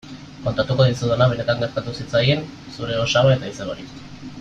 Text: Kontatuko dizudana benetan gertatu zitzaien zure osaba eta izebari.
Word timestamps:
Kontatuko 0.45 0.87
dizudana 0.91 1.27
benetan 1.35 1.61
gertatu 1.67 1.95
zitzaien 2.01 2.43
zure 2.79 3.01
osaba 3.07 3.39
eta 3.39 3.57
izebari. 3.57 3.91